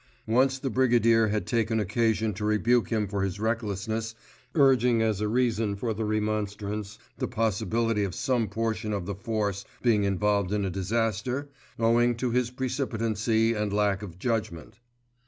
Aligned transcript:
Once 0.25 0.57
the 0.57 0.71
Brigadier 0.71 1.27
had 1.27 1.45
taken 1.45 1.79
occasion 1.79 2.33
to 2.33 2.43
rebuke 2.43 2.89
him 2.89 3.07
for 3.07 3.21
his 3.21 3.39
recklessness, 3.39 4.15
urging 4.55 4.99
as 4.99 5.21
a 5.21 5.27
reason 5.27 5.75
for 5.75 5.93
the 5.93 6.03
remonstrance 6.03 6.97
the 7.19 7.27
possibility 7.27 8.03
of 8.03 8.15
some 8.15 8.47
portion 8.47 8.93
of 8.93 9.05
the 9.05 9.13
force 9.13 9.63
being 9.83 10.03
involved 10.03 10.51
in 10.51 10.65
a 10.65 10.71
disaster, 10.71 11.49
owing 11.77 12.15
to 12.15 12.31
his 12.31 12.49
precipitancy 12.49 13.53
and 13.53 13.71
lack 13.73 14.01
of 14.01 14.17
judgment. 14.17 14.79